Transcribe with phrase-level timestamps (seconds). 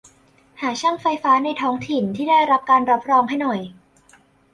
[0.61, 3.59] หาช่างไฟฟ้าในท้องถิ่นที่ได้ที่รับการรับรองให้หน่อย